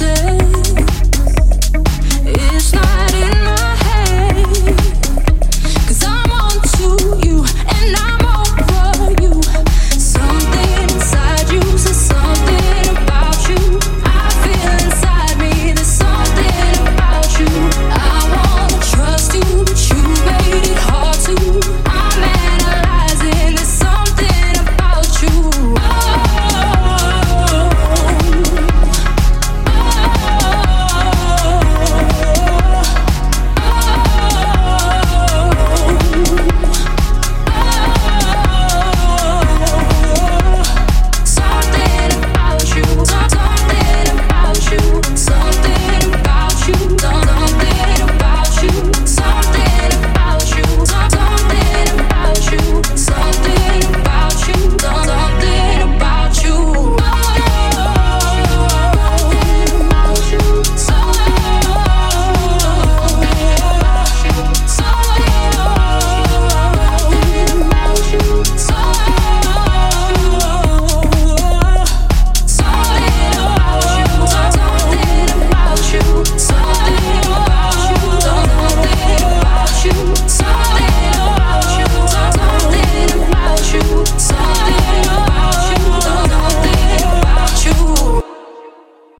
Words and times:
say. 0.00 0.29